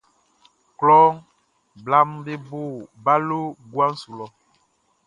[0.77, 0.99] Klɔ
[1.83, 2.59] blaʼm be bo
[3.03, 3.39] balo
[3.71, 4.25] guabo su lɔ.